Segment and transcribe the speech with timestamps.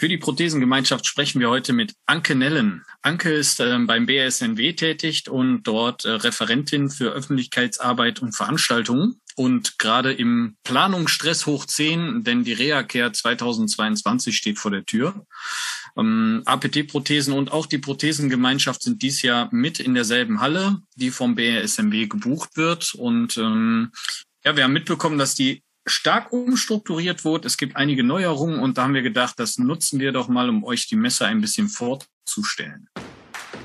[0.00, 2.86] Für die Prothesengemeinschaft sprechen wir heute mit Anke Nellen.
[3.02, 9.78] Anke ist äh, beim BSNW tätig und dort äh, Referentin für Öffentlichkeitsarbeit und Veranstaltungen und
[9.78, 15.26] gerade im Planungsstress hoch 10, denn die Reha-Care 2022 steht vor der Tür.
[15.98, 21.34] Ähm, APT-Prothesen und auch die Prothesengemeinschaft sind dies Jahr mit in derselben Halle, die vom
[21.34, 22.94] BSMW gebucht wird.
[22.94, 23.92] Und ähm,
[24.46, 27.46] ja, wir haben mitbekommen, dass die stark umstrukturiert wurde.
[27.46, 30.64] Es gibt einige Neuerungen und da haben wir gedacht, das nutzen wir doch mal, um
[30.64, 32.88] euch die Messe ein bisschen vorzustellen.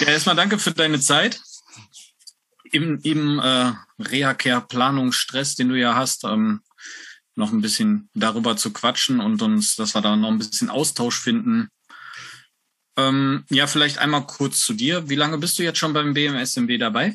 [0.00, 1.40] ja, erstmal danke für deine Zeit.
[2.72, 6.60] Im, im äh, Reha-Care-Planungsstress, den du ja hast, ähm,
[7.36, 11.18] noch ein bisschen darüber zu quatschen und uns, dass wir da noch ein bisschen Austausch
[11.18, 11.68] finden.
[12.98, 15.08] Ähm, ja, vielleicht einmal kurz zu dir.
[15.08, 17.14] Wie lange bist du jetzt schon beim BMSMB dabei?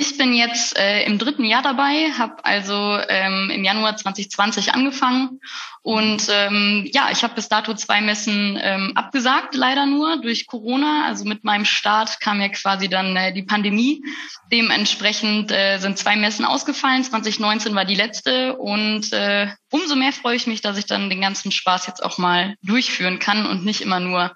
[0.00, 5.40] Ich bin jetzt äh, im dritten Jahr dabei, habe also ähm, im Januar 2020 angefangen
[5.82, 11.04] und ähm, ja, ich habe bis dato zwei Messen ähm, abgesagt, leider nur durch Corona.
[11.04, 14.02] Also mit meinem Start kam ja quasi dann äh, die Pandemie.
[14.50, 17.04] Dementsprechend äh, sind zwei Messen ausgefallen.
[17.04, 21.20] 2019 war die letzte und äh, umso mehr freue ich mich, dass ich dann den
[21.20, 24.34] ganzen Spaß jetzt auch mal durchführen kann und nicht immer nur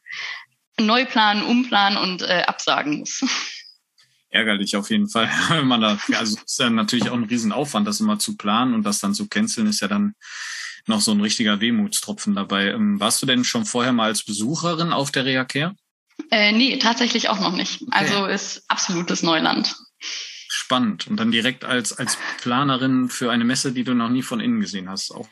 [0.79, 3.25] neu planen, umplanen und äh, absagen muss.
[4.35, 5.31] ärgerlich auf jeden Fall.
[5.49, 8.83] Wenn man da, also ist ja natürlich auch ein Riesenaufwand, das immer zu planen und
[8.83, 10.15] das dann zu canceln, ist ja dann
[10.87, 12.69] noch so ein richtiger Wehmutstropfen dabei.
[12.69, 15.75] Ähm, warst du denn schon vorher mal als Besucherin auf der Reacare?
[16.31, 17.83] Äh, nee, tatsächlich auch noch nicht.
[17.83, 17.91] Okay.
[17.93, 19.75] Also ist absolutes Neuland.
[20.49, 21.07] Spannend.
[21.07, 24.61] Und dann direkt als, als Planerin für eine Messe, die du noch nie von innen
[24.61, 25.11] gesehen hast.
[25.11, 25.29] Auch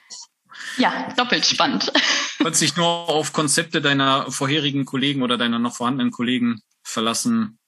[0.77, 1.93] ja, doppelt spannend.
[2.38, 7.59] Konntest sich nur auf Konzepte deiner vorherigen Kollegen oder deiner noch vorhandenen Kollegen verlassen,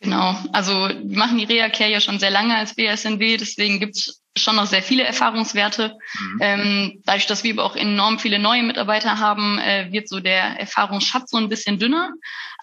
[0.00, 4.56] Genau, also wir machen die Reha-Care ja schon sehr lange als BSNW, deswegen gibt's schon
[4.56, 5.96] noch sehr viele Erfahrungswerte.
[6.18, 6.38] Mhm.
[6.40, 10.58] Ähm, dadurch, dass wir aber auch enorm viele neue Mitarbeiter haben, äh, wird so der
[10.58, 12.10] Erfahrungsschatz so ein bisschen dünner.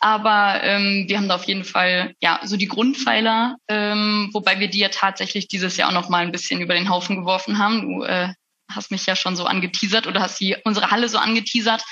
[0.01, 4.67] Aber ähm, wir haben da auf jeden Fall ja so die Grundpfeiler, ähm, wobei wir
[4.67, 7.81] die ja tatsächlich dieses Jahr auch noch mal ein bisschen über den Haufen geworfen haben.
[7.81, 8.33] Du äh,
[8.69, 11.83] hast mich ja schon so angeteasert oder hast die unsere Halle so angeteasert.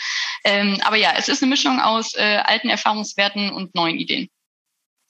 [0.43, 4.29] Ähm, aber ja, es ist eine Mischung aus äh, alten Erfahrungswerten und neuen Ideen.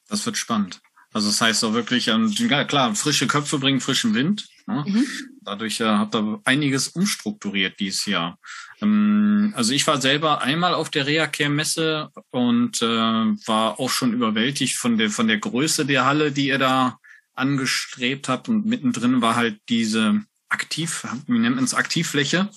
[0.09, 0.81] Das wird spannend.
[1.11, 4.47] Also das heißt auch wirklich, ähm, ja, klar, frische Köpfe bringen frischen Wind.
[4.67, 4.85] Ne?
[4.87, 5.05] Mhm.
[5.41, 8.37] Dadurch äh, habt ihr einiges umstrukturiert dieses Jahr.
[8.81, 14.75] Ähm, also ich war selber einmal auf der Reha-Care-Messe und äh, war auch schon überwältigt
[14.75, 16.99] von der von der Größe der Halle, die ihr da
[17.33, 18.47] angestrebt habt.
[18.47, 22.49] Und mittendrin war halt diese aktiv, wie nennt man es, Aktivfläche.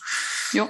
[0.53, 0.69] Jo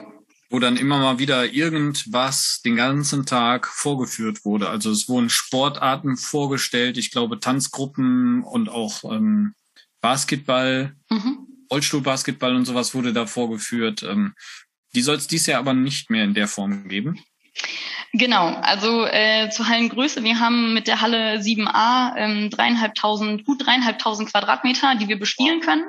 [0.52, 4.68] wo dann immer mal wieder irgendwas den ganzen Tag vorgeführt wurde.
[4.68, 9.54] Also es wurden Sportarten vorgestellt, ich glaube Tanzgruppen und auch ähm,
[10.02, 11.46] Basketball, mhm.
[11.70, 14.02] Rollstuhlbasketball und sowas wurde da vorgeführt.
[14.02, 14.34] Ähm,
[14.94, 17.18] die soll es dies Jahr aber nicht mehr in der Form geben.
[18.12, 20.22] Genau, also äh, zur Hallengröße.
[20.22, 25.84] Wir haben mit der Halle 7a ähm, dreieinhalbtausend, gut dreieinhalbtausend Quadratmeter, die wir bespielen können.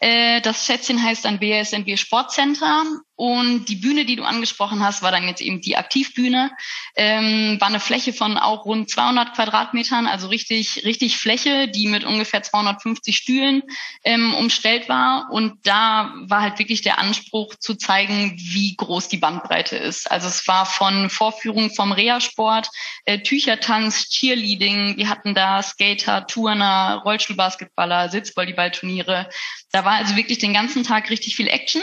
[0.00, 2.84] Äh, das Schätzchen heißt dann BSNW Sportcenter
[3.20, 6.52] und die Bühne, die du angesprochen hast, war dann jetzt eben die Aktivbühne.
[6.96, 12.04] Ähm, war eine Fläche von auch rund 200 Quadratmetern, also richtig, richtig Fläche, die mit
[12.04, 13.62] ungefähr 250 Stühlen
[14.04, 15.28] ähm, umstellt war.
[15.30, 20.10] Und da war halt wirklich der Anspruch zu zeigen, wie groß die Bandbreite ist.
[20.10, 22.70] Also es war von Vorführungen vom Reha-Sport,
[23.04, 24.96] äh, Tüchertanz, Cheerleading.
[24.96, 29.28] Wir hatten da Skater, Turner, Rollstuhlbasketballer, Sitzvolleyballturniere.
[29.72, 31.82] Da war also wirklich den ganzen Tag richtig viel Action.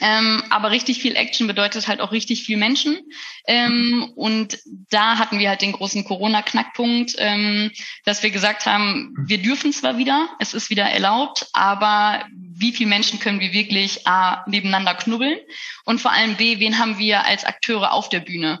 [0.00, 2.98] Ähm, aber richtig viel Action bedeutet halt auch richtig viel Menschen.
[3.46, 4.58] Ähm, und
[4.90, 7.70] da hatten wir halt den großen Corona-Knackpunkt, ähm,
[8.04, 12.88] dass wir gesagt haben, wir dürfen zwar wieder, es ist wieder erlaubt, aber wie viele
[12.88, 15.38] Menschen können wir wirklich A, nebeneinander knubbeln
[15.84, 18.60] und vor allem B, wen haben wir als Akteure auf der Bühne?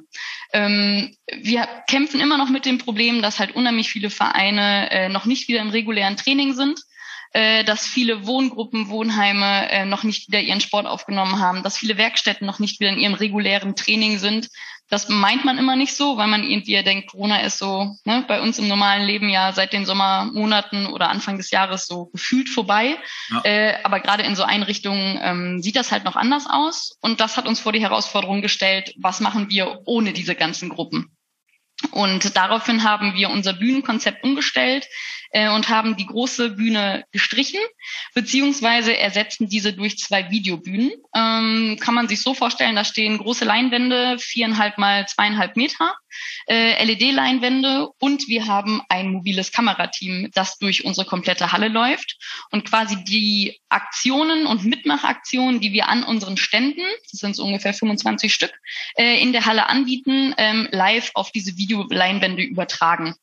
[0.52, 5.24] Ähm, wir kämpfen immer noch mit dem Problem, dass halt unheimlich viele Vereine äh, noch
[5.24, 6.80] nicht wieder im regulären Training sind
[7.64, 12.46] dass viele Wohngruppen, Wohnheime äh, noch nicht wieder ihren Sport aufgenommen haben, dass viele Werkstätten
[12.46, 14.48] noch nicht wieder in ihrem regulären Training sind.
[14.88, 18.40] Das meint man immer nicht so, weil man irgendwie denkt, Corona ist so ne, bei
[18.40, 22.98] uns im normalen Leben ja seit den Sommermonaten oder Anfang des Jahres so gefühlt vorbei.
[23.30, 23.40] Ja.
[23.44, 26.98] Äh, aber gerade in so Einrichtungen ähm, sieht das halt noch anders aus.
[27.00, 31.16] Und das hat uns vor die Herausforderung gestellt, was machen wir ohne diese ganzen Gruppen?
[31.90, 34.88] Und daraufhin haben wir unser Bühnenkonzept umgestellt
[35.34, 37.60] äh, und haben die große Bühne gestrichen,
[38.14, 40.92] beziehungsweise ersetzen diese durch zwei Videobühnen.
[41.14, 45.94] Ähm, kann man sich so vorstellen, da stehen große Leinwände, viereinhalb mal zweieinhalb Meter,
[46.46, 52.16] äh, LED-Leinwände und wir haben ein mobiles Kamerateam, das durch unsere komplette Halle läuft
[52.50, 57.74] und quasi die Aktionen und Mitmachaktionen, die wir an unseren Ständen, das sind so ungefähr
[57.74, 58.52] 25 Stück,
[58.96, 63.14] äh, in der Halle anbieten, ähm, live auf diese Videoleinwände übertragen.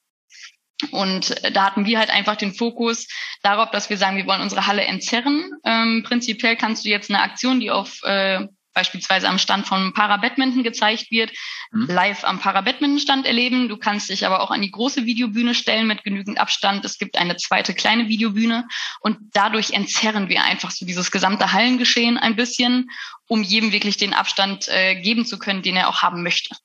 [0.89, 3.07] Und da hatten wir halt einfach den Fokus
[3.44, 5.51] darauf, dass wir sagen, wir wollen unsere Halle entzerren.
[5.63, 10.63] Ähm, prinzipiell kannst du jetzt eine Aktion, die auf äh, beispielsweise am Stand von Para-Badminton
[10.63, 11.31] gezeigt wird,
[11.71, 11.88] mhm.
[11.88, 13.68] live am Para-Badminton-Stand erleben.
[13.68, 16.86] Du kannst dich aber auch an die große Videobühne stellen mit genügend Abstand.
[16.86, 18.68] Es gibt eine zweite kleine Videobühne
[19.01, 22.89] und dadurch entzerren wir einfach so dieses gesamte Hallengeschehen ein bisschen,
[23.27, 26.56] um jedem wirklich den Abstand äh, geben zu können, den er auch haben möchte.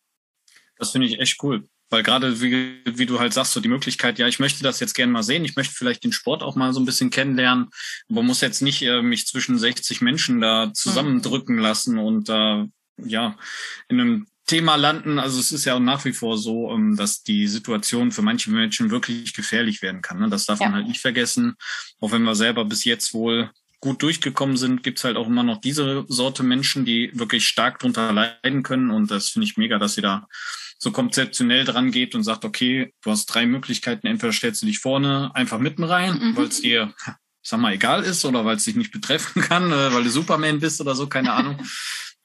[0.78, 1.68] Das finde ich echt cool.
[1.88, 4.94] Weil gerade, wie, wie du halt sagst, so die Möglichkeit, ja, ich möchte das jetzt
[4.94, 7.68] gerne mal sehen, ich möchte vielleicht den Sport auch mal so ein bisschen kennenlernen,
[8.10, 12.66] aber muss jetzt nicht äh, mich zwischen 60 Menschen da zusammendrücken lassen und da, äh,
[13.06, 13.36] ja,
[13.88, 15.18] in einem Thema landen.
[15.18, 18.90] Also es ist ja nach wie vor so, ähm, dass die Situation für manche Menschen
[18.90, 20.18] wirklich gefährlich werden kann.
[20.18, 20.28] Ne?
[20.28, 20.66] Das darf ja.
[20.66, 21.56] man halt nicht vergessen.
[22.00, 23.50] Auch wenn wir selber bis jetzt wohl
[23.80, 28.12] gut durchgekommen sind, gibt's halt auch immer noch diese Sorte Menschen, die wirklich stark drunter
[28.12, 28.90] leiden können.
[28.90, 30.26] Und das finde ich mega, dass sie da
[30.78, 34.78] so konzeptionell dran geht und sagt, okay, du hast drei Möglichkeiten, entweder stellst du dich
[34.78, 36.36] vorne einfach mitten rein, mhm.
[36.36, 39.72] weil es dir, ich sag mal, egal ist oder weil es dich nicht betreffen kann,
[39.72, 41.58] äh, weil du Superman bist oder so, keine Ahnung.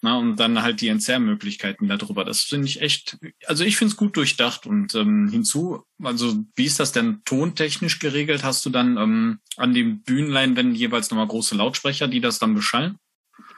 [0.03, 2.25] Na, und dann halt die Entzerrmöglichkeiten darüber.
[2.25, 4.65] Das finde ich echt, also ich finde es gut durchdacht.
[4.65, 8.43] Und ähm, hinzu, also wie ist das denn tontechnisch geregelt?
[8.43, 12.97] Hast du dann ähm, an den Bühnenleinwänden jeweils nochmal große Lautsprecher, die das dann beschallen?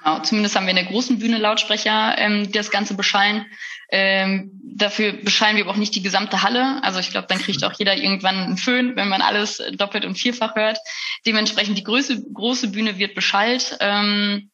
[0.03, 3.45] Genau, zumindest haben wir in der großen Bühne Lautsprecher, ähm, die das Ganze beschallen.
[3.89, 6.83] Ähm, dafür beschallen wir aber auch nicht die gesamte Halle.
[6.83, 10.17] Also ich glaube, dann kriegt auch jeder irgendwann einen Föhn, wenn man alles doppelt und
[10.17, 10.79] vierfach hört.
[11.25, 13.77] Dementsprechend die große, große Bühne wird beschallt.
[13.79, 14.49] Ähm,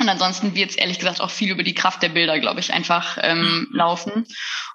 [0.00, 2.72] und ansonsten wird es ehrlich gesagt auch viel über die Kraft der Bilder, glaube ich,
[2.72, 4.26] einfach ähm, laufen.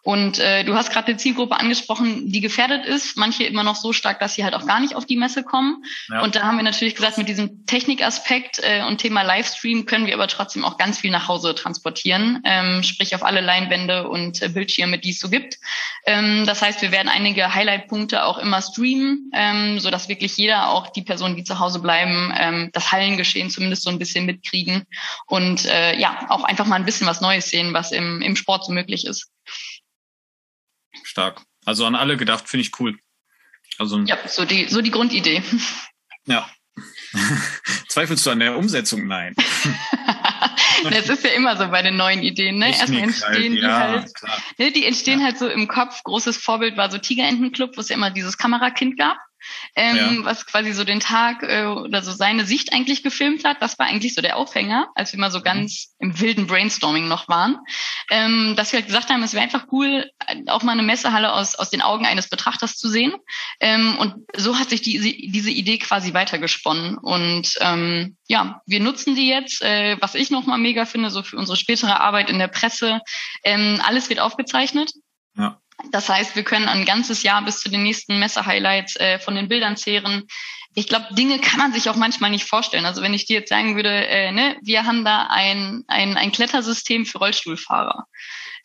[0.02, 3.16] Und äh, du hast gerade eine Zielgruppe angesprochen, die gefährdet ist.
[3.16, 5.84] Manche immer noch so stark, dass sie halt auch gar nicht auf die Messe kommen.
[6.10, 6.22] Ja.
[6.22, 10.14] Und da haben wir natürlich gesagt, mit diesem Technikaspekt äh, und Thema Livestream können wir
[10.14, 14.50] aber trotzdem auch ganz viel nach Hause transportieren, ähm, sprich auf alle Leinwände und äh,
[14.50, 15.58] Bildschirme, die es so gibt.
[16.06, 20.70] Ähm, das heißt, wir werden einige Highlight-Punkte auch immer streamen, ähm, so dass wirklich jeder,
[20.70, 24.86] auch die Personen, die zu Hause bleiben, ähm, das Hallengeschehen zumindest so ein bisschen mitkriegen
[25.28, 28.66] und äh, ja, auch einfach mal ein bisschen was Neues sehen, was im, im Sport
[28.66, 29.30] so möglich ist.
[31.04, 31.42] Stark.
[31.66, 32.98] Also an alle gedacht, finde ich cool.
[33.80, 35.42] Also ja, so die, so die Grundidee.
[36.26, 36.50] Ja.
[37.88, 39.08] Zweifelst du an der Umsetzung?
[39.08, 39.36] Nein.
[40.90, 42.70] das ist ja immer so bei den neuen Ideen, ne?
[42.70, 44.12] Erstmal entstehen die halt,
[44.58, 45.26] ne, die entstehen ja.
[45.26, 46.04] halt so im Kopf.
[46.04, 49.18] Großes Vorbild war so Tigerentenclub, wo es ja immer dieses Kamerakind gab
[49.76, 50.26] ähm, ja.
[50.26, 53.62] was quasi so den Tag äh, oder so seine Sicht eigentlich gefilmt hat.
[53.62, 55.44] Das war eigentlich so der Aufhänger, als wir mal so mhm.
[55.44, 57.58] ganz im wilden Brainstorming noch waren,
[58.10, 60.10] ähm, dass wir halt gesagt haben, es wäre einfach cool,
[60.48, 63.14] auch mal eine Messehalle aus, aus den Augen eines Betrachters zu sehen.
[63.60, 66.98] Ähm, und so hat sich die, diese Idee quasi weitergesponnen.
[66.98, 71.38] Und ähm, ja, wir nutzen die jetzt, äh, was ich nochmal mega finde, so für
[71.38, 73.02] unsere spätere Arbeit in der Presse.
[73.44, 74.92] Ähm, alles wird aufgezeichnet.
[75.92, 79.48] Das heißt, wir können ein ganzes Jahr bis zu den nächsten Messe-Highlights äh, von den
[79.48, 80.24] Bildern zehren.
[80.76, 82.86] Ich glaube, Dinge kann man sich auch manchmal nicht vorstellen.
[82.86, 86.32] Also wenn ich dir jetzt sagen würde, äh, ne, wir haben da ein, ein, ein
[86.32, 88.08] Klettersystem für Rollstuhlfahrer.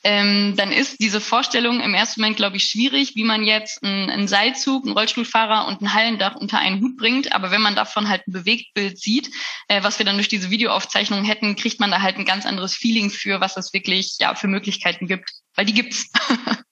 [0.04, 4.08] Ähm, dann ist diese Vorstellung im ersten Moment, glaube ich, schwierig, wie man jetzt einen,
[4.10, 7.32] einen Seilzug, einen Rollstuhlfahrer und ein Hallendach unter einen Hut bringt.
[7.32, 9.30] Aber wenn man davon halt ein Bewegtbild sieht,
[9.66, 12.75] äh, was wir dann durch diese Videoaufzeichnung hätten, kriegt man da halt ein ganz anderes
[12.75, 15.30] Feeling für, was es wirklich ja für Möglichkeiten gibt.
[15.56, 16.10] Weil die gibt's.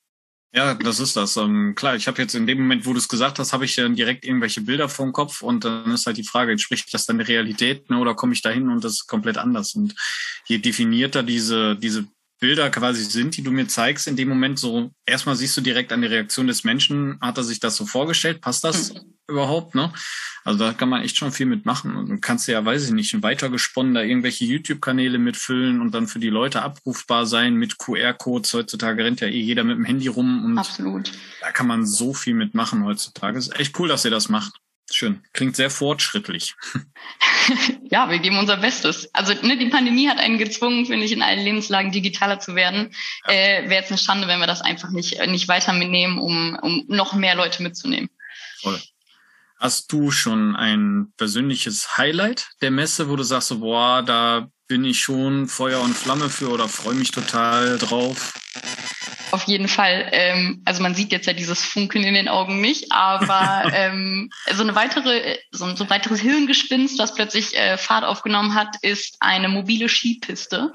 [0.57, 1.37] Ja, das ist das.
[1.37, 3.75] Ähm, klar, ich habe jetzt in dem Moment, wo du es gesagt hast, habe ich
[3.75, 7.05] dann direkt irgendwelche Bilder vor dem Kopf und dann ist halt die Frage, entspricht das
[7.05, 9.75] dann der Realität ne, oder komme ich da hin und das ist komplett anders?
[9.75, 9.93] Und
[10.47, 12.07] je definierter diese, diese
[12.39, 15.93] Bilder quasi sind, die du mir zeigst, in dem Moment so, erstmal siehst du direkt
[15.93, 19.13] an der Reaktion des Menschen, hat er sich das so vorgestellt, passt das mhm.
[19.27, 19.91] Überhaupt, ne?
[20.43, 23.21] Also da kann man echt schon viel mitmachen und du kannst ja, weiß ich nicht,
[23.21, 28.53] weitergesponnen da irgendwelche YouTube-Kanäle mitfüllen und dann für die Leute abrufbar sein mit QR-Codes.
[28.53, 31.11] Heutzutage rennt ja eh jeder mit dem Handy rum und Absolut.
[31.41, 33.37] da kann man so viel mitmachen heutzutage.
[33.37, 34.53] ist echt cool, dass ihr das macht.
[34.89, 35.21] Schön.
[35.33, 36.55] Klingt sehr fortschrittlich.
[37.91, 39.13] ja, wir geben unser Bestes.
[39.13, 42.95] Also ne, die Pandemie hat einen gezwungen, finde ich, in allen Lebenslagen digitaler zu werden.
[43.25, 43.33] Ja.
[43.33, 46.85] Äh, Wäre jetzt eine Schande, wenn wir das einfach nicht, nicht weiter mitnehmen, um, um
[46.87, 48.09] noch mehr Leute mitzunehmen.
[48.61, 48.79] Voll.
[49.59, 54.85] Hast du schon ein persönliches Highlight der Messe, wo du sagst, so, boah, da bin
[54.85, 58.33] ich schon Feuer und Flamme für oder freue mich total drauf?
[59.31, 60.09] Auf jeden Fall.
[60.11, 64.61] Ähm, also man sieht jetzt ja dieses Funkeln in den Augen nicht, aber ähm, so
[64.61, 69.17] eine weitere, so ein, so ein weiteres Hirngespinst, was plötzlich äh, Fahrt aufgenommen hat, ist
[69.19, 70.71] eine mobile Skipiste.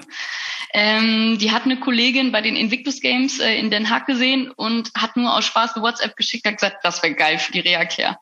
[0.73, 4.91] Ähm, die hat eine Kollegin bei den Invictus Games äh, in Den Haag gesehen und
[4.97, 8.17] hat nur aus Spaß eine WhatsApp geschickt, hat gesagt, das wäre geil für die Reha-Care.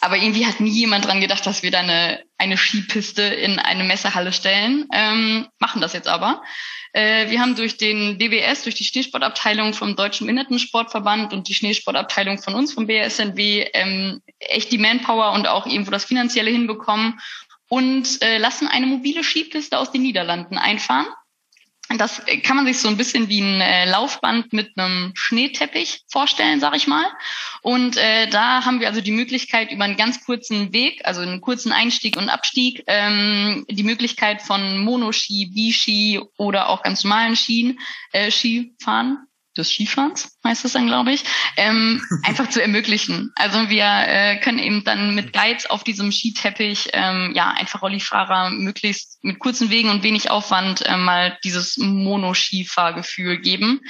[0.00, 3.84] Aber irgendwie hat nie jemand dran gedacht, dass wir da eine, eine Skipiste in eine
[3.84, 4.86] Messehalle stellen.
[4.92, 6.42] Ähm, machen das jetzt aber.
[6.92, 12.38] Äh, wir haben durch den DBS, durch die Schneesportabteilung vom Deutschen Behindertensportverband und die Schneesportabteilung
[12.38, 17.20] von uns, vom BSNW, ähm, echt die Manpower und auch irgendwo das Finanzielle hinbekommen
[17.68, 21.06] und äh, lassen eine mobile Skipiste aus den Niederlanden einfahren.
[21.98, 26.60] Das kann man sich so ein bisschen wie ein äh, Laufband mit einem Schneeteppich vorstellen,
[26.60, 27.04] sag ich mal.
[27.62, 31.40] Und äh, da haben wir also die Möglichkeit über einen ganz kurzen Weg, also einen
[31.40, 37.80] kurzen Einstieg und Abstieg, ähm, die Möglichkeit von Monoski, Biski oder auch ganz normalen Skien,
[38.12, 39.26] äh, Skifahren
[39.56, 41.24] des Skifahrens, heißt es dann, glaube ich,
[41.56, 43.32] ähm, einfach zu ermöglichen.
[43.34, 48.50] Also wir äh, können eben dann mit Guides auf diesem Skiteppich ähm, ja einfach Rollifahrer
[48.50, 53.80] möglichst mit kurzen Wegen und wenig Aufwand äh, mal dieses Mono-Skifahrgefühl geben.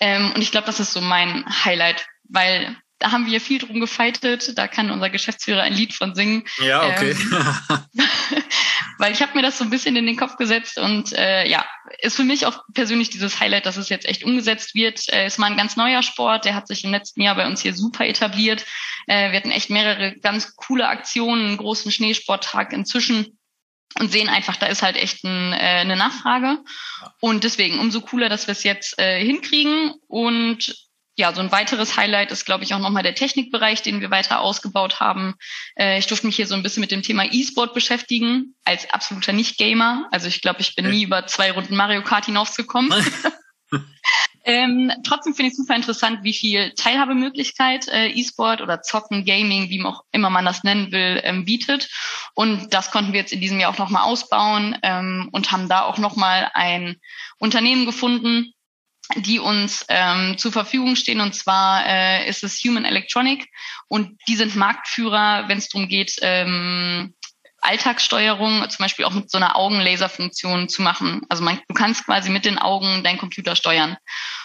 [0.00, 3.80] Ähm, und ich glaube, das ist so mein Highlight, weil da haben wir viel drum
[3.80, 4.56] gefeitet.
[4.56, 6.44] Da kann unser Geschäftsführer ein Lied von singen.
[6.58, 7.10] Ja, okay.
[7.10, 7.78] Ähm,
[8.98, 11.64] weil ich habe mir das so ein bisschen in den Kopf gesetzt und äh, ja,
[12.00, 15.08] ist für mich auch persönlich dieses Highlight, dass es jetzt echt umgesetzt wird.
[15.12, 17.62] Äh, ist mal ein ganz neuer Sport, der hat sich im letzten Jahr bei uns
[17.62, 18.64] hier super etabliert.
[19.06, 23.38] Äh, wir hatten echt mehrere ganz coole Aktionen, einen großen Schneesporttag inzwischen
[23.98, 26.58] und sehen einfach, da ist halt echt ein, äh, eine Nachfrage.
[27.20, 30.74] Und deswegen umso cooler, dass wir es jetzt äh, hinkriegen und
[31.16, 34.40] ja, so ein weiteres Highlight ist, glaube ich, auch nochmal der Technikbereich, den wir weiter
[34.40, 35.34] ausgebaut haben.
[35.74, 39.32] Äh, ich durfte mich hier so ein bisschen mit dem Thema E-Sport beschäftigen, als absoluter
[39.32, 40.08] Nicht-Gamer.
[40.10, 42.92] Also ich glaube, ich bin nie über zwei Runden Mario Kart hinausgekommen.
[44.44, 49.82] ähm, trotzdem finde ich super interessant, wie viel Teilhabemöglichkeit äh, E-Sport oder Zocken, Gaming, wie
[49.86, 51.88] auch immer man das nennen will, ähm, bietet.
[52.34, 55.84] Und das konnten wir jetzt in diesem Jahr auch nochmal ausbauen ähm, und haben da
[55.84, 57.00] auch nochmal ein
[57.38, 58.52] Unternehmen gefunden,
[59.14, 61.20] die uns ähm, zur Verfügung stehen.
[61.20, 63.48] Und zwar äh, ist es Human Electronic
[63.88, 67.14] und die sind Marktführer, wenn es darum geht, ähm,
[67.60, 71.22] Alltagssteuerung zum Beispiel auch mit so einer Augenlaserfunktion zu machen.
[71.28, 73.96] Also man, du kannst quasi mit den Augen deinen Computer steuern.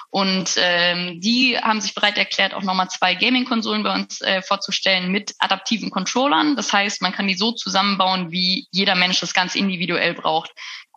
[0.09, 5.09] Und ähm, die haben sich bereit erklärt, auch nochmal zwei Gaming-Konsolen bei uns äh, vorzustellen
[5.09, 6.57] mit adaptiven Controllern.
[6.57, 10.51] Das heißt, man kann die so zusammenbauen, wie jeder Mensch das ganz individuell braucht.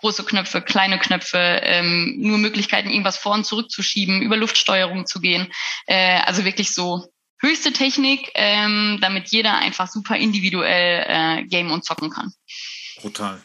[0.05, 5.07] Große Knöpfe, kleine Knöpfe, ähm, nur Möglichkeiten, irgendwas vor und zurück zu schieben, über Luftsteuerung
[5.07, 5.51] zu gehen.
[5.87, 11.87] Äh, also wirklich so höchste Technik, ähm, damit jeder einfach super individuell äh, game und
[11.87, 12.35] zocken kann.
[13.01, 13.41] Brutal.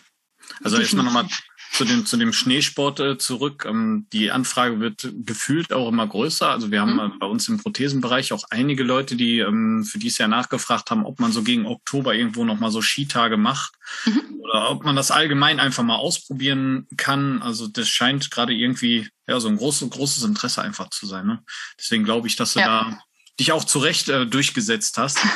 [0.61, 1.29] Also erstmal nochmal
[1.71, 3.65] zu dem, zu dem Schneesport äh, zurück.
[3.67, 6.49] Ähm, die Anfrage wird gefühlt auch immer größer.
[6.49, 7.19] Also wir haben mhm.
[7.19, 11.19] bei uns im Prothesenbereich auch einige Leute, die ähm, für dieses Jahr nachgefragt haben, ob
[11.19, 13.73] man so gegen Oktober irgendwo nochmal so Skitage macht
[14.05, 14.21] mhm.
[14.41, 17.41] oder ob man das allgemein einfach mal ausprobieren kann.
[17.41, 21.27] Also das scheint gerade irgendwie ja so ein großes, großes Interesse einfach zu sein.
[21.27, 21.43] Ne?
[21.77, 22.65] Deswegen glaube ich, dass du ja.
[22.89, 22.99] da
[23.39, 25.19] dich auch zu Recht äh, durchgesetzt hast.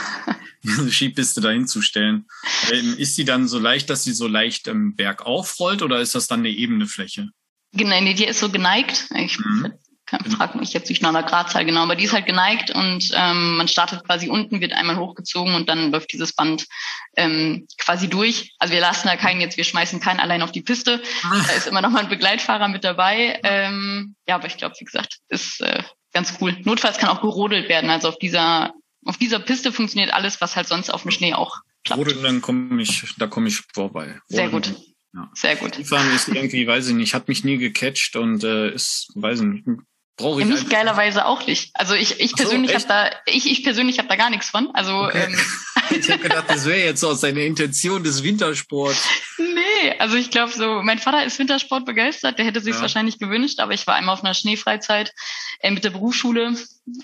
[0.63, 2.25] diese Skipiste dahin zu stellen.
[2.71, 6.15] Ähm, ist die dann so leicht, dass sie so leicht ähm, bergauf rollt oder ist
[6.15, 7.29] das dann eine ebene Fläche?
[7.73, 9.07] Genau, nee, die ist so geneigt.
[9.15, 9.73] Ich mhm.
[10.37, 13.57] frage mich jetzt nicht nach der Gradzahl genau, aber die ist halt geneigt und ähm,
[13.57, 16.67] man startet quasi unten, wird einmal hochgezogen und dann läuft dieses Band
[17.17, 18.53] ähm, quasi durch.
[18.59, 21.01] Also wir lassen da keinen jetzt, wir schmeißen keinen allein auf die Piste.
[21.47, 23.39] Da ist immer noch mal ein Begleitfahrer mit dabei.
[23.43, 25.83] Ähm, ja, aber ich glaube, wie gesagt, ist äh,
[26.13, 26.55] ganz cool.
[26.63, 27.89] Notfalls kann auch gerodelt werden.
[27.89, 28.73] Also auf dieser
[29.05, 32.01] auf dieser Piste funktioniert alles, was halt sonst auf dem Schnee auch klappt.
[32.01, 34.19] Oder dann komme ich, da komme ich vorbei.
[34.27, 34.73] Sehr gut.
[35.13, 35.29] Ja.
[35.33, 35.75] Sehr gut.
[35.75, 39.45] Skifahren ist irgendwie, weiß ich nicht, hat mich nie gecatcht und äh, ist, weiß ich
[39.45, 39.65] nicht,
[40.17, 40.47] brauche ich.
[40.47, 41.71] Ja, mich geilerweise auch nicht.
[41.75, 44.69] Also ich, ich persönlich so, habe da, ich, ich persönlich habe da gar nichts von.
[44.73, 45.27] Also okay.
[45.27, 45.39] ähm,
[45.99, 49.07] ich habe gedacht, das wäre jetzt so seine Intention des Wintersports.
[50.03, 52.81] Also ich glaube so, mein Vater ist Wintersport begeistert, der hätte sich ja.
[52.81, 55.13] wahrscheinlich gewünscht, aber ich war einmal auf einer Schneefreizeit
[55.61, 56.57] äh, mit der Berufsschule,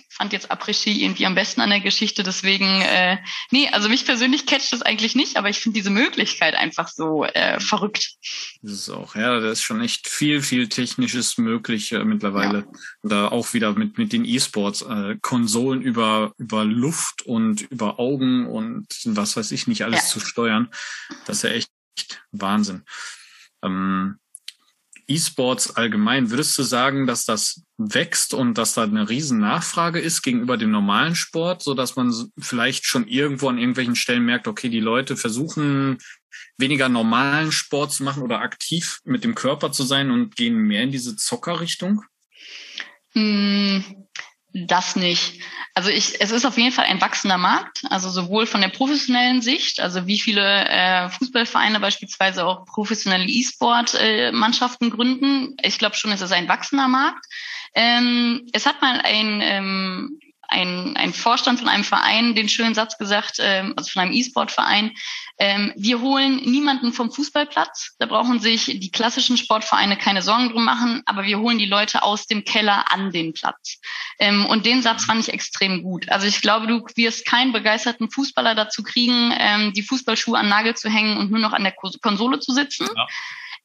[0.10, 3.20] fand jetzt Après-Ski irgendwie am besten an der Geschichte, deswegen, äh,
[3.51, 7.24] nee, also mich persönlich catcht das eigentlich nicht, aber ich finde diese Möglichkeit einfach so
[7.24, 8.15] äh, verrückt.
[8.63, 12.58] Das ist auch, ja, da ist schon echt viel, viel Technisches möglich äh, mittlerweile.
[12.58, 12.79] Ja.
[13.03, 18.46] Oder auch wieder mit, mit den E-Sports, äh, Konsolen über, über Luft und über Augen
[18.46, 20.08] und was weiß ich nicht alles ja.
[20.08, 20.68] zu steuern.
[21.25, 21.70] Das ist ja echt
[22.32, 22.84] Wahnsinn.
[23.63, 24.20] Ähm,
[25.10, 30.22] E-Sports allgemein, würdest du sagen, dass das wächst und dass da eine riesen Nachfrage ist
[30.22, 34.70] gegenüber dem normalen Sport, so dass man vielleicht schon irgendwo an irgendwelchen Stellen merkt, okay,
[34.70, 35.98] die Leute versuchen
[36.58, 40.84] weniger normalen Sport zu machen oder aktiv mit dem Körper zu sein und gehen mehr
[40.84, 42.03] in diese Zockerrichtung?
[43.13, 43.84] Hm,
[44.53, 45.41] das nicht.
[45.75, 49.41] Also ich, es ist auf jeden Fall ein wachsender Markt, also sowohl von der professionellen
[49.41, 55.56] Sicht, also wie viele äh, Fußballvereine beispielsweise auch professionelle E-Sport-Mannschaften äh, gründen.
[55.62, 57.25] Ich glaube schon, es ist ein wachsender Markt.
[57.75, 62.98] Ähm, es hat mal ein ähm, ein, ein Vorstand von einem Verein den schönen Satz
[62.98, 64.91] gesagt, ähm, also von einem E-Sport-Verein,
[65.38, 70.65] ähm, wir holen niemanden vom Fußballplatz, da brauchen sich die klassischen Sportvereine keine Sorgen drum
[70.65, 73.79] machen, aber wir holen die Leute aus dem Keller an den Platz.
[74.20, 76.10] Ähm, und den Satz fand ich extrem gut.
[76.10, 80.75] Also ich glaube, du wirst keinen begeisterten Fußballer dazu kriegen, ähm, die Fußballschuhe an Nagel
[80.75, 82.88] zu hängen und nur noch an der Konsole zu sitzen.
[82.96, 83.08] Ja.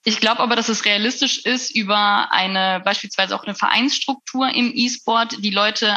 [0.07, 5.43] Ich glaube aber, dass es realistisch ist, über eine beispielsweise auch eine Vereinsstruktur im E-Sport
[5.43, 5.97] die Leute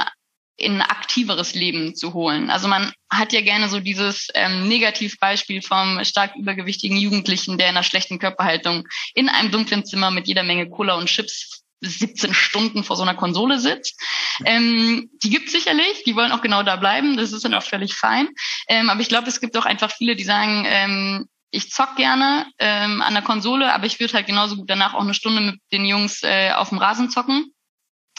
[0.57, 2.49] in aktiveres Leben zu holen.
[2.49, 7.75] Also man hat ja gerne so dieses ähm, Negativbeispiel vom stark übergewichtigen Jugendlichen, der in
[7.75, 12.83] einer schlechten Körperhaltung in einem dunklen Zimmer mit jeder Menge Cola und Chips 17 Stunden
[12.83, 14.01] vor so einer Konsole sitzt.
[14.45, 17.93] Ähm, die gibt sicherlich, die wollen auch genau da bleiben, das ist dann auch völlig
[17.93, 18.27] fein.
[18.67, 22.47] Ähm, aber ich glaube, es gibt auch einfach viele, die sagen, ähm, ich zock gerne
[22.59, 25.59] ähm, an der Konsole, aber ich würde halt genauso gut danach auch eine Stunde mit
[25.71, 27.53] den Jungs äh, auf dem Rasen zocken.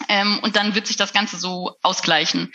[0.08, 2.52] Ähm, und dann wird sich das Ganze so ausgleichen.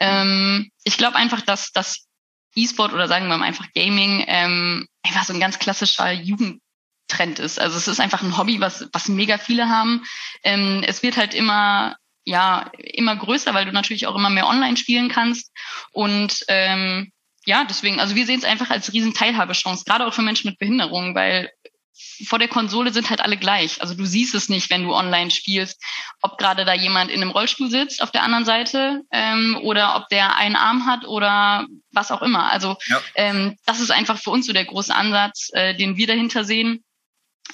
[0.00, 2.06] Ähm, ich glaube einfach, dass das
[2.54, 7.60] E-Sport oder sagen wir mal einfach Gaming ähm, einfach so ein ganz klassischer Jugendtrend ist.
[7.60, 10.04] Also es ist einfach ein Hobby, was, was mega viele haben.
[10.42, 14.76] Ähm, es wird halt immer ja immer größer, weil du natürlich auch immer mehr online
[14.76, 15.52] spielen kannst.
[15.92, 17.12] Und ähm,
[17.46, 20.58] ja, deswegen, also wir sehen es einfach als riesen Teilhabechance, gerade auch für Menschen mit
[20.58, 21.50] Behinderung, weil
[22.26, 23.80] vor der Konsole sind halt alle gleich.
[23.80, 25.82] Also du siehst es nicht, wenn du online spielst,
[26.22, 30.08] ob gerade da jemand in einem Rollstuhl sitzt auf der anderen Seite ähm, oder ob
[30.08, 32.50] der einen Arm hat oder was auch immer.
[32.50, 33.00] Also ja.
[33.14, 36.84] ähm, das ist einfach für uns so der große Ansatz, äh, den wir dahinter sehen.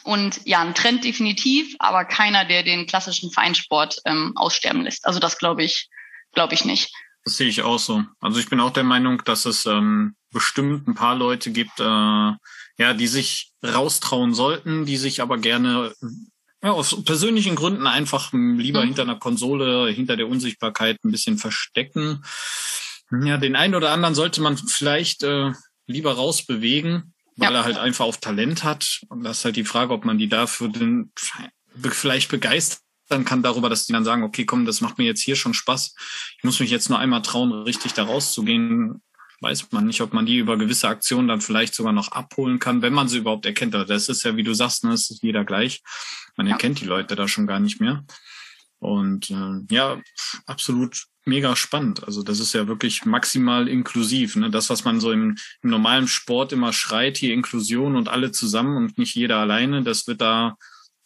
[0.04, 5.06] Und ja, ein Trend definitiv, aber keiner, der den klassischen Feinsport ähm, aussterben lässt.
[5.06, 5.88] Also das glaube ich,
[6.32, 6.92] glaube ich nicht.
[7.24, 8.04] Das sehe ich auch so.
[8.20, 11.82] Also ich bin auch der Meinung, dass es ähm, bestimmt ein paar Leute gibt, äh,
[11.84, 15.94] ja, die sich raustrauen sollten, die sich aber gerne
[16.62, 18.86] ja, aus persönlichen Gründen einfach lieber mhm.
[18.86, 22.24] hinter einer Konsole, hinter der Unsichtbarkeit ein bisschen verstecken.
[23.24, 25.52] Ja, den einen oder anderen sollte man vielleicht äh,
[25.86, 27.58] lieber rausbewegen, weil ja.
[27.58, 29.00] er halt einfach auf Talent hat.
[29.08, 32.28] Und das ist halt die Frage, ob man die dafür den vielleicht
[33.12, 35.54] begeistern kann darüber, dass die dann sagen, okay, komm, das macht mir jetzt hier schon
[35.54, 35.94] Spaß.
[36.38, 39.02] Ich muss mich jetzt nur einmal trauen, richtig da rauszugehen
[39.40, 42.80] weiß man nicht, ob man die über gewisse Aktionen dann vielleicht sogar noch abholen kann,
[42.80, 43.74] wenn man sie überhaupt erkennt.
[43.74, 45.82] Aber das ist ja, wie du sagst, ne, es ist jeder gleich.
[46.36, 46.52] Man ja.
[46.52, 48.04] erkennt die Leute da schon gar nicht mehr.
[48.78, 50.00] Und äh, ja,
[50.46, 52.04] absolut mega spannend.
[52.04, 54.36] Also das ist ja wirklich maximal inklusiv.
[54.36, 54.48] Ne?
[54.48, 58.76] Das, was man so im, im normalen Sport immer schreit, hier Inklusion und alle zusammen
[58.76, 60.56] und nicht jeder alleine, das wird da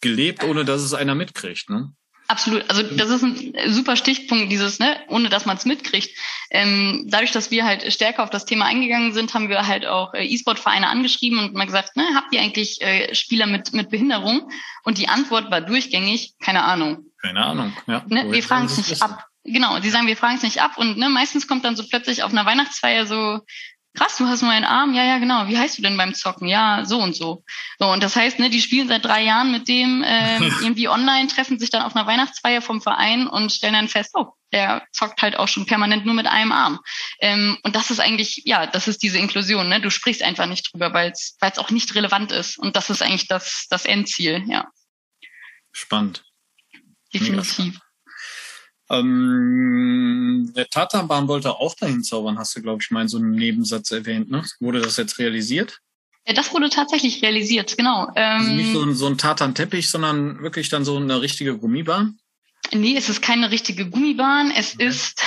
[0.01, 1.69] gelebt, ohne dass es einer mitkriegt.
[1.69, 1.93] Ne?
[2.29, 2.69] Absolut.
[2.69, 6.09] Also das ist ein super Stichpunkt, dieses, ne, ohne dass man es mitkriegt.
[6.49, 10.13] Ähm, dadurch, dass wir halt stärker auf das Thema eingegangen sind, haben wir halt auch
[10.13, 14.49] äh, E-Sport-Vereine angeschrieben und mal gesagt, ne, habt ihr eigentlich äh, Spieler mit, mit Behinderung?
[14.83, 17.05] Und die Antwort war durchgängig, keine Ahnung.
[17.21, 18.03] Keine Ahnung, ja.
[18.07, 19.03] Ne, wir fragen es nicht wissen?
[19.03, 19.25] ab.
[19.45, 22.23] Genau, sie sagen, wir fragen es nicht ab und ne, meistens kommt dann so plötzlich
[22.23, 23.39] auf einer Weihnachtsfeier so,
[23.97, 25.47] krass, du hast nur einen Arm, ja, ja, genau.
[25.47, 26.47] Wie heißt du denn beim Zocken?
[26.47, 27.43] Ja, so und so.
[27.79, 31.27] So, und das heißt, ne, die spielen seit drei Jahren mit dem äh, irgendwie online,
[31.27, 35.21] treffen sich dann auf einer Weihnachtsfeier vom Verein und stellen dann fest, oh, der zockt
[35.21, 36.79] halt auch schon permanent nur mit einem Arm.
[37.19, 39.81] Ähm, und das ist eigentlich, ja, das ist diese Inklusion, ne?
[39.81, 42.57] Du sprichst einfach nicht drüber, weil es auch nicht relevant ist.
[42.59, 44.67] Und das ist eigentlich das, das Endziel, ja.
[45.71, 46.23] Spannend.
[47.13, 47.79] Definitiv.
[48.89, 49.96] Ähm,
[50.55, 53.91] der Tatanbahn wollte auch dahin zaubern, hast du, glaube ich, mal in so einem Nebensatz
[53.91, 54.29] erwähnt.
[54.29, 54.43] Ne?
[54.59, 55.79] Wurde das jetzt realisiert?
[56.27, 58.09] Ja, das wurde tatsächlich realisiert, genau.
[58.15, 62.19] Ähm, also nicht so ein, so ein Tartan-Teppich, sondern wirklich dann so eine richtige Gummibahn?
[62.73, 64.51] Nee, es ist keine richtige Gummibahn.
[64.51, 64.87] Es okay.
[64.87, 65.21] ist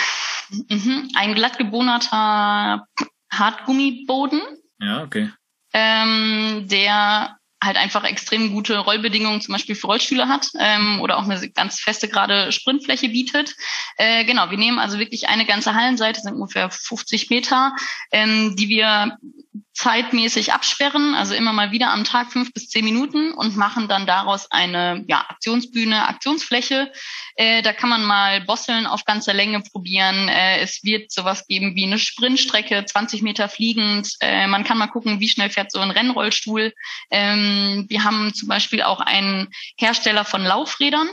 [0.51, 2.87] mh, ein glattgebohnerter
[3.33, 4.43] Hartgummiboden.
[4.79, 5.31] Ja, okay.
[5.73, 11.25] Ähm, der halt einfach extrem gute Rollbedingungen zum Beispiel für Rollstühle hat ähm, oder auch
[11.25, 13.55] eine ganz feste gerade Sprintfläche bietet.
[13.97, 17.75] Äh, genau, wir nehmen also wirklich eine ganze Hallenseite, sind ungefähr 50 Meter,
[18.13, 19.19] ähm, die wir
[19.81, 24.07] zeitmäßig absperren, also immer mal wieder am Tag fünf bis zehn Minuten und machen dann
[24.07, 26.93] daraus eine ja, Aktionsbühne, Aktionsfläche.
[27.37, 30.29] Äh, da kann man mal Bosseln auf ganzer Länge probieren.
[30.29, 34.17] Äh, es wird sowas geben wie eine Sprintstrecke, 20 Meter fliegend.
[34.21, 36.75] Äh, man kann mal gucken, wie schnell fährt so ein Rennrollstuhl.
[37.11, 41.09] Ähm, wir haben zum Beispiel auch einen Hersteller von Laufrädern.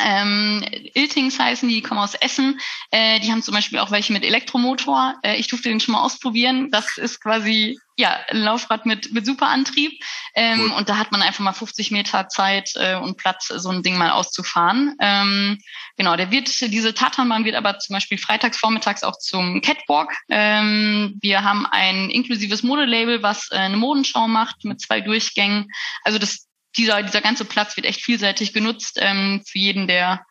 [0.00, 2.58] Ähm, Iltings heißen die, die kommen aus Essen.
[2.90, 5.16] Äh, die haben zum Beispiel auch welche mit Elektromotor.
[5.22, 6.70] Äh, ich durfte den schon mal ausprobieren.
[6.70, 9.92] Das ist quasi ja ein Laufrad mit, mit super Antrieb.
[10.34, 10.72] Ähm, cool.
[10.78, 13.98] Und da hat man einfach mal 50 Meter Zeit äh, und Platz, so ein Ding
[13.98, 14.96] mal auszufahren.
[14.98, 15.58] Ähm,
[15.96, 20.14] genau, der wird, diese Tatanbahn wird aber zum Beispiel freitags vormittags auch zum Catwalk.
[20.30, 25.68] Ähm, wir haben ein inklusives Modelabel, was äh, eine Modenschau macht mit zwei Durchgängen.
[26.02, 30.24] Also das dieser, dieser ganze Platz wird echt vielseitig genutzt ähm, für jeden, der,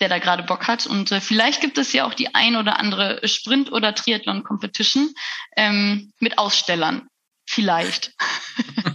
[0.00, 0.86] der da gerade Bock hat.
[0.86, 5.14] Und äh, vielleicht gibt es ja auch die ein oder andere Sprint- oder Triathlon-Competition
[5.56, 7.08] ähm, mit Ausstellern.
[7.46, 8.12] Vielleicht.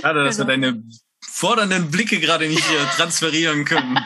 [0.00, 0.68] Schade, dass wir genau.
[0.68, 0.82] deine
[1.20, 3.98] fordernden Blicke gerade nicht hier transferieren können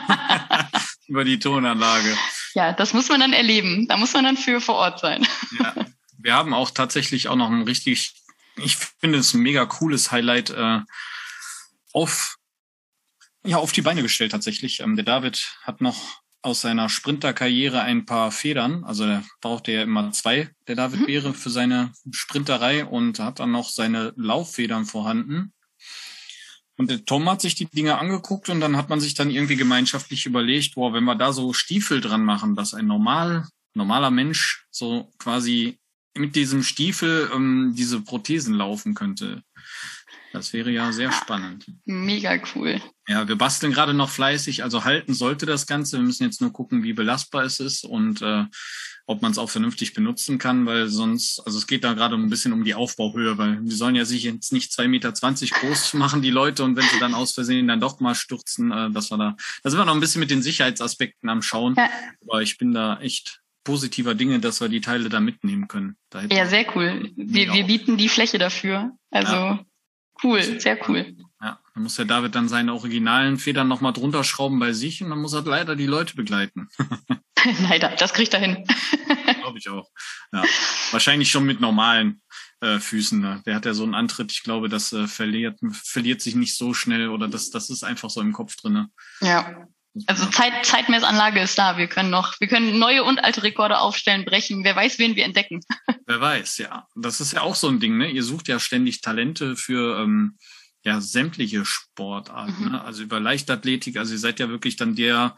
[1.07, 2.17] über die Tonanlage.
[2.53, 3.87] Ja, das muss man dann erleben.
[3.87, 5.25] Da muss man dann für vor Ort sein.
[5.59, 5.75] Ja.
[6.17, 8.13] Wir haben auch tatsächlich auch noch ein richtig
[8.63, 10.79] ich finde es ein mega cooles Highlight äh,
[11.93, 12.37] auf,
[13.45, 14.79] ja, auf die Beine gestellt tatsächlich.
[14.79, 18.83] Ähm, der David hat noch aus seiner Sprinterkarriere ein paar Federn.
[18.83, 21.05] Also er brauchte ja immer zwei, der David mhm.
[21.05, 25.53] Beere, für seine Sprinterei und hat dann noch seine Lauffedern vorhanden.
[26.77, 29.55] Und der Tom hat sich die Dinge angeguckt und dann hat man sich dann irgendwie
[29.55, 34.65] gemeinschaftlich überlegt, boah, wenn wir da so Stiefel dran machen, dass ein normal, normaler Mensch
[34.71, 35.77] so quasi
[36.15, 39.43] mit diesem Stiefel ähm, diese Prothesen laufen könnte.
[40.33, 41.65] Das wäre ja sehr spannend.
[41.85, 42.81] Mega cool.
[43.07, 45.97] Ja, wir basteln gerade noch fleißig, also halten sollte das Ganze.
[45.97, 48.45] Wir müssen jetzt nur gucken, wie belastbar es ist und äh,
[49.07, 52.29] ob man es auch vernünftig benutzen kann, weil sonst, also es geht da gerade ein
[52.29, 55.93] bisschen um die Aufbauhöhe, weil die sollen ja sich jetzt nicht zwei Meter zwanzig groß
[55.95, 59.11] machen, die Leute, und wenn sie dann aus Versehen dann doch mal stürzen, äh, dass
[59.11, 61.75] wir da, da sind wir noch ein bisschen mit den Sicherheitsaspekten am Schauen.
[61.75, 61.89] Ja.
[62.21, 65.97] Aber ich bin da echt positiver Dinge, dass wir die Teile da mitnehmen können.
[66.09, 67.11] Da ja, sehr cool.
[67.15, 68.91] Wir, wir bieten die Fläche dafür.
[69.09, 69.65] Also ja.
[70.23, 71.15] cool, sehr cool.
[71.41, 75.09] Ja, dann muss der David dann seine originalen Federn nochmal drunter schrauben bei sich und
[75.09, 76.67] dann muss er leider die Leute begleiten.
[77.69, 78.65] leider, das kriegt er hin.
[79.41, 79.89] Glaube ich auch.
[80.31, 80.43] Ja.
[80.91, 82.21] Wahrscheinlich schon mit normalen
[82.61, 83.19] äh, Füßen.
[83.19, 83.41] Ne?
[83.45, 86.73] Der hat ja so einen Antritt, ich glaube, das äh, verliert, verliert sich nicht so
[86.73, 88.73] schnell oder das, das ist einfach so im Kopf drin.
[88.73, 88.89] Ne?
[89.21, 89.67] Ja,
[90.07, 91.77] also Zeit, Zeitmessanlage ist da.
[91.77, 94.63] Wir können noch, wir können neue und alte Rekorde aufstellen, brechen.
[94.63, 95.61] Wer weiß, wen wir entdecken.
[96.05, 96.87] Wer weiß, ja.
[96.95, 98.09] Das ist ja auch so ein Ding, ne?
[98.09, 100.37] Ihr sucht ja ständig Talente für ähm,
[100.83, 102.65] ja sämtliche Sportarten.
[102.65, 102.71] Mhm.
[102.71, 102.83] Ne?
[102.83, 105.35] Also über Leichtathletik, also ihr seid ja wirklich dann der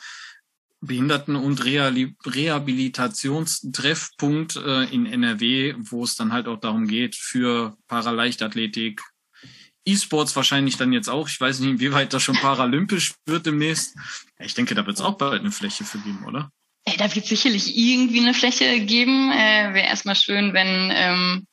[0.81, 9.01] Behinderten- und Rehabilitationstreffpunkt äh, in NRW, wo es dann halt auch darum geht, für Paraleichtathletik,
[9.85, 11.27] E-Sports wahrscheinlich dann jetzt auch.
[11.27, 13.95] Ich weiß nicht, inwieweit das schon paralympisch wird demnächst.
[14.39, 16.49] Ich denke, da wird es auch bald eine Fläche für geben, oder?
[16.85, 19.31] Ey, da wird sicherlich irgendwie eine Fläche geben.
[19.31, 21.47] Äh, Wäre erstmal schön, wenn ähm,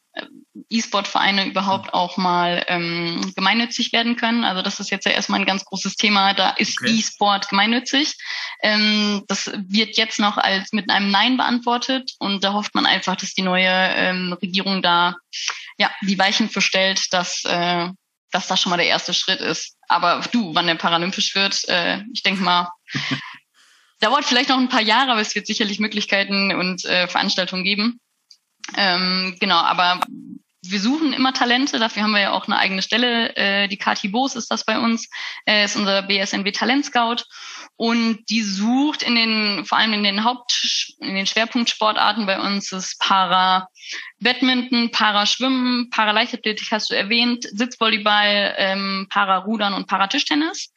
[0.69, 4.45] E-Sport-Vereine überhaupt auch mal ähm, gemeinnützig werden können.
[4.45, 6.35] Also das ist jetzt ja erstmal ein ganz großes Thema.
[6.35, 6.93] Da ist okay.
[6.93, 8.15] E-Sport gemeinnützig.
[8.63, 13.17] Ähm, das wird jetzt noch als mit einem Nein beantwortet und da hofft man einfach,
[13.17, 15.15] dass die neue ähm, Regierung da
[15.79, 17.89] ja die Weichen verstellt, dass äh,
[18.31, 19.77] dass das schon mal der erste Schritt ist.
[19.89, 22.71] Aber du, wann der paralympisch wird, äh, ich denke mal,
[24.01, 28.01] dauert vielleicht noch ein paar Jahre, aber es wird sicherlich Möglichkeiten und äh, Veranstaltungen geben.
[28.77, 30.01] Ähm, genau, aber
[30.63, 33.35] wir suchen immer Talente, dafür haben wir ja auch eine eigene Stelle.
[33.37, 35.09] Äh, die Kati Boos ist das bei uns,
[35.47, 37.25] äh, ist unser BSNW Talent Scout
[37.81, 42.71] und die sucht in den, vor allem in den Haupt, in den Schwerpunktsportarten bei uns
[42.73, 43.71] ist Para
[44.19, 50.75] Badminton, Para Schwimmen, Para Leichtathletik hast du erwähnt, Sitzvolleyball, ähm, Para Rudern und Para Tischtennis.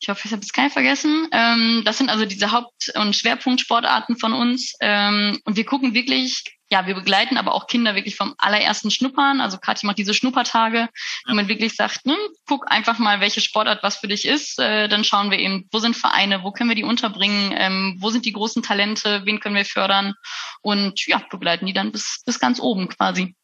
[0.00, 1.28] Ich hoffe, ich habe jetzt keinen vergessen.
[1.30, 4.72] Ähm, das sind also diese Haupt- und Schwerpunktsportarten von uns.
[4.80, 9.40] Ähm, und wir gucken wirklich ja, wir begleiten aber auch Kinder wirklich vom allerersten Schnuppern.
[9.40, 10.88] Also Kathi macht diese Schnuppertage, ja.
[11.26, 14.58] wo man wirklich sagt, ne, guck einfach mal, welche Sportart was für dich ist.
[14.58, 18.10] Äh, dann schauen wir eben, wo sind Vereine, wo können wir die unterbringen, ähm, wo
[18.10, 20.14] sind die großen Talente, wen können wir fördern
[20.60, 23.36] und ja, begleiten die dann bis, bis ganz oben quasi.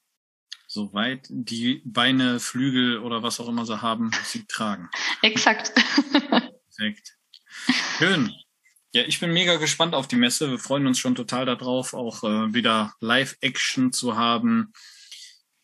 [0.66, 4.88] Soweit die Beine, Flügel oder was auch immer sie haben, sie tragen.
[5.22, 5.72] Exakt.
[6.76, 7.12] Perfekt.
[7.98, 8.32] Schön.
[8.94, 10.50] Ja, ich bin mega gespannt auf die Messe.
[10.50, 14.72] Wir freuen uns schon total darauf, auch äh, wieder Live-Action zu haben.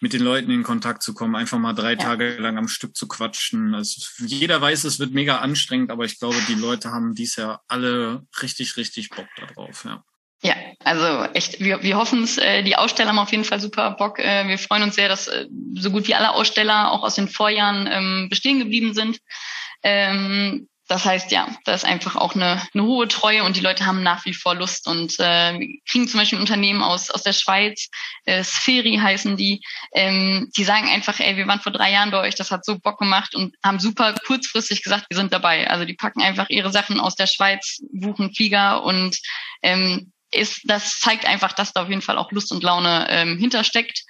[0.01, 1.99] mit den Leuten in Kontakt zu kommen, einfach mal drei ja.
[1.99, 3.75] Tage lang am Stück zu quatschen.
[3.75, 7.63] Also jeder weiß, es wird mega anstrengend, aber ich glaube, die Leute haben dies Jahr
[7.67, 10.05] alle richtig, richtig Bock darauf, ja.
[10.41, 13.91] Ja, also echt, wir, wir hoffen es, äh, die Aussteller haben auf jeden Fall super
[13.99, 14.21] Bock.
[14.21, 17.27] Äh, wir freuen uns sehr, dass äh, so gut wie alle Aussteller auch aus den
[17.27, 19.19] Vorjahren ähm, bestehen geblieben sind.
[19.83, 23.85] Ähm, das heißt, ja, da ist einfach auch eine, eine hohe Treue und die Leute
[23.85, 27.91] haben nach wie vor Lust und äh, kriegen zum Beispiel Unternehmen aus, aus der Schweiz,
[28.25, 32.21] äh, Spheri heißen die, ähm, die sagen einfach, ey, wir waren vor drei Jahren bei
[32.21, 35.69] euch, das hat so Bock gemacht und haben super kurzfristig gesagt, wir sind dabei.
[35.69, 39.19] Also die packen einfach ihre Sachen aus der Schweiz, buchen Flieger und
[39.63, 43.39] ähm, ist, das zeigt einfach, dass da auf jeden Fall auch Lust und Laune ähm,
[43.39, 44.05] hintersteckt.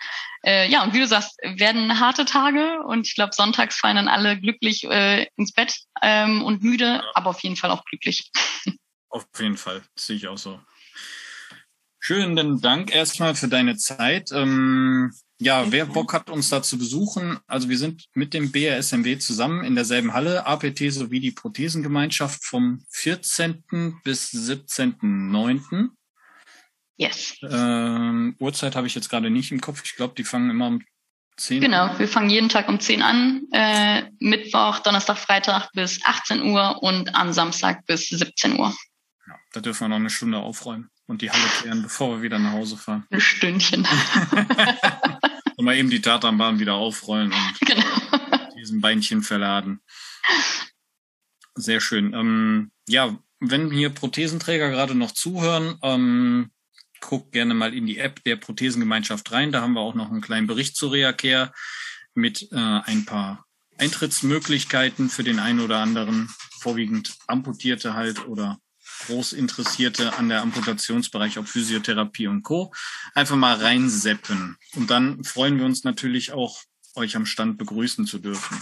[0.45, 4.09] Äh, ja, und wie du sagst, werden harte Tage und ich glaube, sonntags fallen dann
[4.09, 7.05] alle glücklich äh, ins Bett ähm, und müde, ja.
[7.15, 8.31] aber auf jeden Fall auch glücklich.
[9.11, 10.61] Auf jeden Fall, das sehe ich auch so.
[11.99, 14.31] Schönen Dank erstmal für deine Zeit.
[14.33, 19.19] Ähm, ja, wer Bock hat, uns da zu besuchen, also wir sind mit dem BRSMW
[19.19, 24.01] zusammen in derselben Halle, APT sowie die Prothesengemeinschaft vom 14.
[24.05, 25.91] bis 17.9.
[26.99, 27.37] Yes.
[27.43, 29.83] Ähm, Uhrzeit habe ich jetzt gerade nicht im Kopf.
[29.85, 30.83] Ich glaube, die fangen immer um
[31.37, 33.43] 10 Genau, wir fangen jeden Tag um 10 an.
[33.53, 38.75] Äh, Mittwoch, Donnerstag, Freitag bis 18 Uhr und am Samstag bis 17 Uhr.
[39.29, 42.41] Ja, da dürfen wir noch eine Stunde aufräumen und die Halle klären, bevor wir wieder
[42.41, 43.07] nach Hause fahren.
[43.11, 43.87] Ein Stündchen.
[45.57, 48.51] und mal eben die Tatanbahn wieder aufrollen und genau.
[48.57, 49.81] diesen Beinchen verladen.
[51.55, 52.13] Sehr schön.
[52.13, 56.51] Ähm, ja, wenn hier Prothesenträger gerade noch zuhören, ähm,
[57.01, 59.53] guckt gerne mal in die App der Prothesengemeinschaft rein.
[59.53, 61.53] Da haben wir auch noch einen kleinen Bericht zu Reacare
[62.15, 63.47] mit äh, ein paar
[63.79, 66.29] Eintrittsmöglichkeiten für den einen oder anderen,
[66.61, 68.59] vorwiegend Amputierte halt oder
[69.07, 72.73] Großinteressierte an der Amputationsbereich, ob Physiotherapie und Co.
[73.15, 74.57] Einfach mal reinseppen.
[74.75, 76.61] Und dann freuen wir uns natürlich auch,
[76.95, 78.61] euch am Stand begrüßen zu dürfen.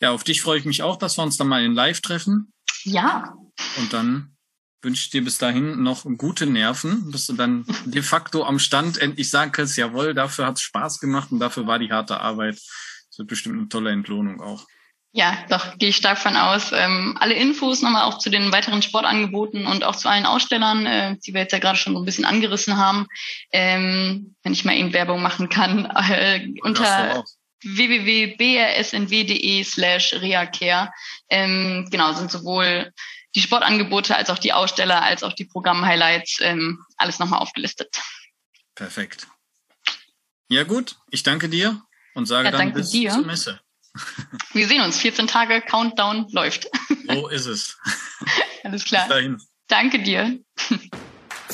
[0.00, 2.52] Ja, auf dich freue ich mich auch, dass wir uns dann mal in Live treffen.
[2.84, 3.34] Ja.
[3.78, 4.35] Und dann
[4.82, 9.30] wünsche dir bis dahin noch gute Nerven, bis du dann de facto am Stand endlich
[9.30, 12.54] sagen kannst, jawohl, dafür hat es Spaß gemacht und dafür war die harte Arbeit.
[12.54, 14.66] Das wird bestimmt eine tolle Entlohnung auch.
[15.12, 16.72] Ja, doch, gehe ich stark von aus.
[16.72, 21.16] Ähm, alle Infos nochmal auch zu den weiteren Sportangeboten und auch zu allen Ausstellern, äh,
[21.24, 23.06] die wir jetzt ja gerade schon so ein bisschen angerissen haben,
[23.50, 27.24] ähm, wenn ich mal eben Werbung machen kann, äh, unter
[27.64, 30.90] www.brsnw.de slash reacare.
[31.30, 32.92] Ähm, genau, sind sowohl
[33.36, 38.00] die Sportangebote als auch die Aussteller, als auch die Programm-Highlights, ähm, alles nochmal aufgelistet.
[38.74, 39.28] Perfekt.
[40.48, 41.82] Ja gut, ich danke dir
[42.14, 43.10] und sage ja, dann bis dir.
[43.10, 43.60] zur Messe.
[44.52, 44.98] Wir sehen uns.
[44.98, 46.68] 14 Tage Countdown läuft.
[47.06, 47.78] So ist es.
[48.64, 49.06] Alles klar.
[49.06, 49.42] Bis dahin.
[49.68, 50.38] Danke dir.